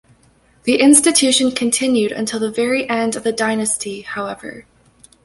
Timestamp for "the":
0.63-0.81, 2.39-2.49, 3.21-3.31